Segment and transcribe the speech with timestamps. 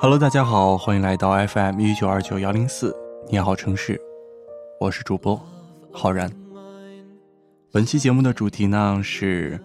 [0.00, 2.94] Hello，大家好，欢迎来到 FM 一九二九幺零四，
[3.28, 4.00] 你好城市，
[4.78, 5.40] 我是主播
[5.90, 6.30] 浩然。
[7.72, 9.60] 本期节目的主题呢是，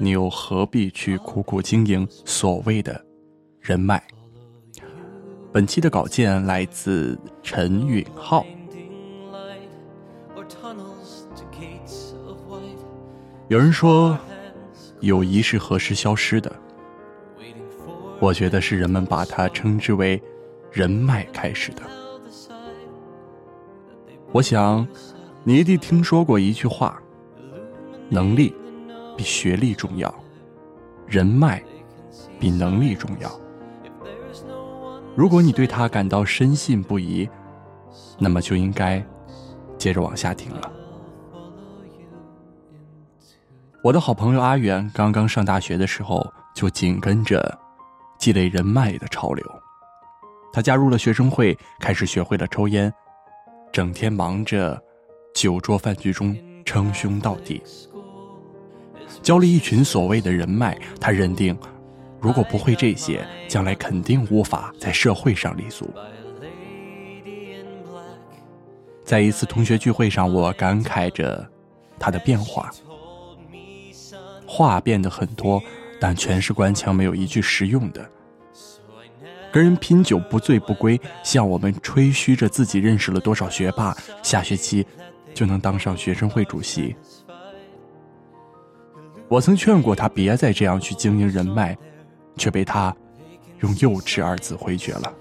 [0.00, 3.00] 你又何必去苦苦经营所谓的
[3.60, 4.02] 人脉？
[5.52, 8.44] 本期的稿件来自陈允浩。
[13.46, 14.18] 有人说，
[14.98, 16.52] 友谊是何时消失的？
[18.20, 20.20] 我觉得是人们把它称之为
[20.72, 21.82] 人脉开始的。
[24.32, 24.86] 我想，
[25.44, 27.00] 你一定听说过一句话：
[28.08, 28.54] 能力
[29.16, 30.12] 比学历重要，
[31.06, 31.62] 人脉
[32.38, 33.30] 比能力重要。
[35.16, 37.28] 如果你对他感到深信不疑，
[38.18, 39.04] 那么就应该
[39.78, 40.72] 接着往下听了。
[43.82, 47.58] 我的好朋友阿元刚刚上大学的时候，就紧跟着。
[48.18, 49.44] 积累人脉的潮流，
[50.52, 52.92] 他加入了学生会，开始学会了抽烟，
[53.72, 54.80] 整天忙着
[55.34, 57.62] 酒桌饭局中称兄道弟，
[59.22, 60.76] 交了一群所谓的人脉。
[61.00, 61.56] 他认定，
[62.20, 65.88] 如果不会这些，将来肯定无法在社会上立足。
[69.04, 71.48] 在一次同学聚会上，我感慨着
[71.98, 72.70] 他的变化，
[74.46, 75.62] 话变得很多。
[76.00, 78.10] 但全是官腔，没有一句实用的。
[79.50, 84.86] 跟人拼酒不醉不归，向我们吹嘘着自己认识了多少学霸，下学期
[85.32, 86.94] 就能当上学生会主席。
[89.26, 91.76] 我曾劝过他别再这样去经营人脉，
[92.36, 92.94] 却被他
[93.60, 95.14] 用“幼稚”二字回绝了。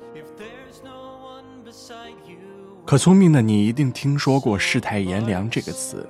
[2.85, 6.07] 可聪明的你一定听说过“世态炎凉”这个词，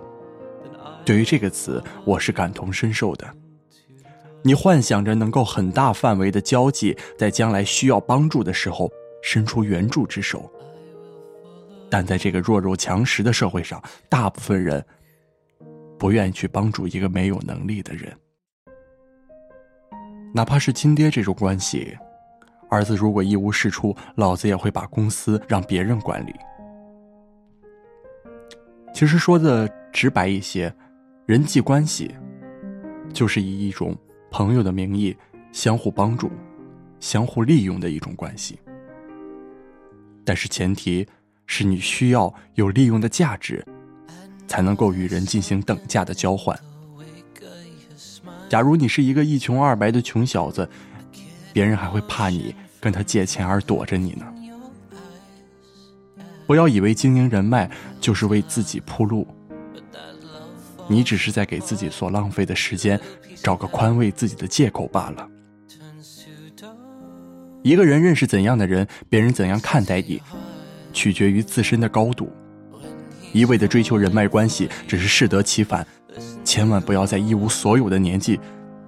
[1.05, 3.27] 对于这个词，我是感同身受的。
[4.47, 8.89] 你幻想着能够很大范围的交际，在将来需要帮助的时候
[9.21, 10.49] 伸出援助之手，
[11.89, 14.81] 但在这个弱肉强食的社会上，大部分人
[15.99, 18.17] 不愿意去帮助一个没有能力的人，
[20.33, 21.97] 哪怕是亲爹这种关系，
[22.69, 26.33] 儿子如果一无是处，老子也会把公司让别人管理。
[28.93, 30.73] 其实说的直白一些，
[31.25, 32.15] 人际关系
[33.11, 33.93] 就是以一种。
[34.29, 35.15] 朋友的名义，
[35.51, 36.31] 相互帮助、
[36.99, 38.59] 相互利用的一种关系。
[40.23, 41.07] 但是前提
[41.45, 43.65] 是你需要有利用的价值，
[44.47, 46.57] 才能够与人进行等价的交换。
[48.49, 50.69] 假如你是一个一穷二白的穷小子，
[51.53, 54.25] 别人还会怕你跟他借钱而躲着你呢。
[56.45, 59.27] 不要以为经营人脉就是为自己铺路。
[60.87, 62.99] 你只是在给自己所浪费的时间
[63.43, 65.29] 找个宽慰自己的借口罢了。
[67.63, 70.21] 一个人认识怎样的人，别人怎样看待你，
[70.93, 72.31] 取决于自身的高度。
[73.33, 75.85] 一味的追求人脉关系，只是适得其反。
[76.43, 78.39] 千万不要在一无所有的年纪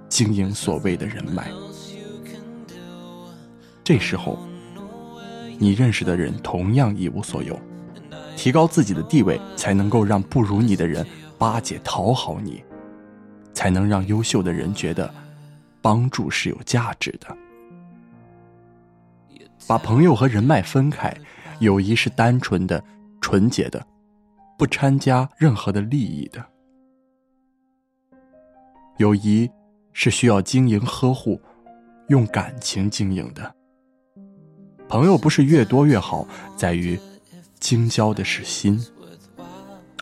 [0.08, 1.52] 经营所谓的人脉。
[3.84, 4.40] 这时候，
[5.58, 7.60] 你认识的人同样一无所有。
[8.38, 11.06] 提高自己的地位，才能够让不如你的人。
[11.40, 12.64] 巴结讨好你，
[13.54, 15.12] 才能让优秀的人觉得
[15.82, 17.36] 帮助是有价值的。
[19.66, 21.16] 把朋友和人脉分开，
[21.60, 22.84] 友谊是单纯的、
[23.22, 23.86] 纯洁的，
[24.58, 26.46] 不掺加任何的利益的。
[28.98, 29.50] 友谊
[29.94, 31.40] 是需要经营呵护，
[32.10, 33.56] 用感情经营的。
[34.90, 36.28] 朋友不是越多越好，
[36.58, 37.00] 在于
[37.60, 38.78] 经交的是心。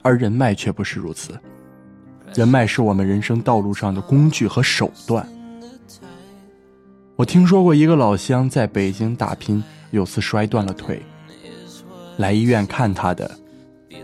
[0.02, 1.40] 而人脉却不是如此，
[2.34, 5.28] 人脉是我们人生道路上的工具和手段。
[7.16, 11.02] 我听说过一个老乡在北京打拼，有次摔断了腿，
[12.18, 13.30] 来医院看他的，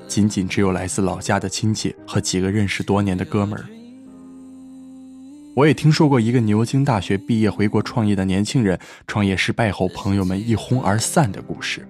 [0.08, 3.66] 仅仅只有来自老家的亲戚和几个认识多年的哥们儿。
[5.56, 11.88] 我也听说过一个牛津大学毕业回国创业的年轻人，创业失败后，朋友们一哄而散的故事。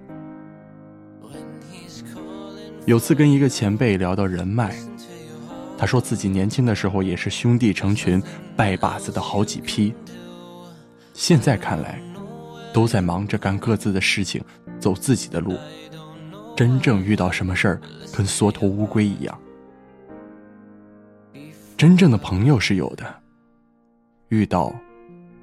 [2.86, 4.74] 有次跟一个前辈聊到人脉，
[5.78, 8.22] 他说自己年轻的时候也是兄弟成群、
[8.54, 9.94] 拜把子的好几批，
[11.14, 11.98] 现在看来，
[12.74, 14.44] 都在忙着干各自的事情，
[14.78, 15.56] 走自己的路，
[16.54, 17.80] 真正遇到什么事儿，
[18.14, 19.40] 跟缩头乌龟一样。
[21.76, 23.04] 真正的朋友是有的。
[24.28, 24.74] 遇到，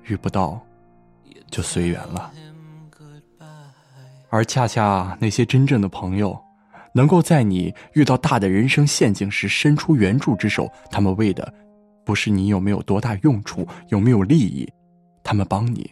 [0.04, 0.62] 遇不到，
[1.50, 2.32] 就随缘了。
[4.30, 6.40] 而恰恰那些真正的朋友，
[6.94, 11.54] 能够在你遇到大的人生陷阱时伸出援助之手，他们为的
[12.06, 14.68] 不是你有没有多大用处，有没有利益，
[15.24, 15.90] 他们帮你，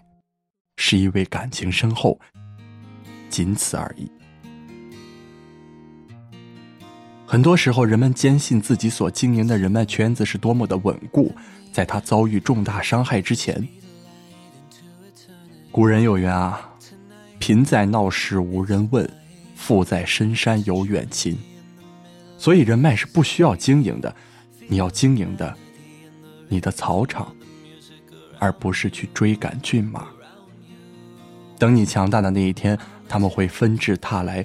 [0.78, 2.19] 是因为感情深厚，
[3.30, 4.12] 仅此而已。
[7.25, 11.31] 很多时候，人们坚信自己所经营的人脉圈子是多么的稳固。
[11.72, 13.66] 在他遭遇重大伤害之前，
[15.72, 16.72] 古人有言啊
[17.38, 19.07] ：“贫在闹市无人问，
[19.69, 21.38] 富在深山有远亲。”
[22.39, 24.16] 所以人脉是不需要经营的，
[24.68, 25.56] 你要经营的，
[26.48, 27.31] 你的草场，
[28.39, 30.07] 而不是去追赶骏马。
[31.60, 32.75] 等你强大的那一天，
[33.07, 34.44] 他们会纷至沓来，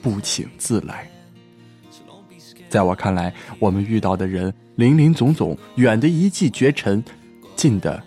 [0.00, 1.06] 不请自来。
[2.70, 7.04] 在我看来，我们遇到的人林林总总，远的一骑绝尘，
[7.56, 8.02] 近的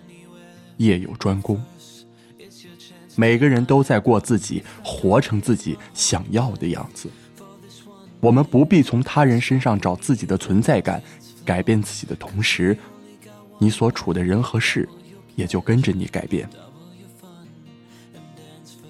[0.78, 1.62] 夜有专攻。
[3.16, 7.10] 每个人都在过自己，活成自己想要的样子。
[8.20, 11.02] 我们不必从他人身上找自己的存在感，
[11.44, 12.76] 改变自己的同时，
[13.58, 14.88] 你所处的人和事
[15.34, 16.48] 也就跟着你改变。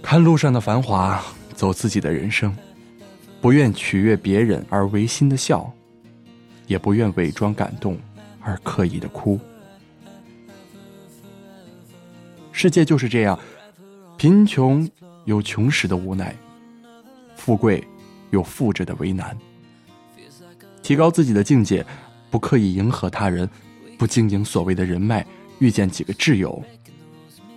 [0.02, 1.22] 看路上的繁华，
[1.54, 2.54] 走自己的人生。
[3.40, 5.72] 不愿取悦别人而违心的笑，
[6.66, 7.96] 也不愿伪装感动
[8.40, 9.38] 而刻意的哭。
[12.50, 13.38] 世界就是这样，
[14.16, 14.88] 贫穷
[15.26, 16.34] 有穷时的无奈，
[17.36, 17.86] 富贵
[18.30, 19.36] 有富着的为难。
[20.82, 21.84] 提高自己的境界，
[22.30, 23.48] 不刻意迎合他人，
[23.98, 25.26] 不经营所谓的人脉，
[25.58, 26.62] 遇见几个挚友，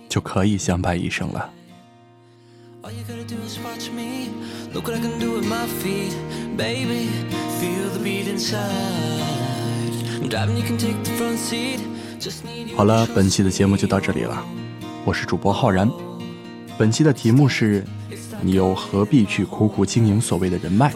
[0.06, 1.50] 就可以相伴一生了。
[2.82, 4.28] All you gotta do is watch me.
[4.74, 6.12] Look what I can do with my feet,
[6.58, 7.08] baby.
[7.58, 8.60] Feel the beat inside.
[10.20, 11.80] I'm driving, you can take the front seat.
[12.76, 14.44] 好了，本期的节目就到这里了。
[15.06, 15.90] 我是主播浩然。
[16.80, 17.84] 本期的题目是：
[18.40, 20.90] 你又何必去苦苦经营所谓的人脉？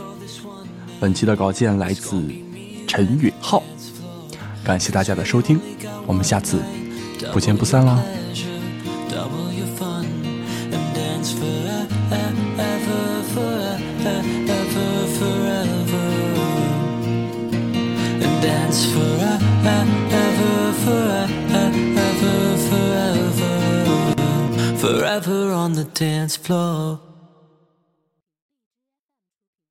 [0.98, 2.26] 本期的稿件来自
[2.88, 3.62] 陈允浩。
[4.64, 5.60] 感谢大家的收听，
[6.06, 6.58] 我们下次
[7.34, 8.02] 不见不散啦。
[25.84, 27.00] Dance floor.